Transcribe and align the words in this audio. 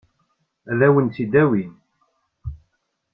Ad 0.71 0.81
wen-t-id-awin? 0.93 1.71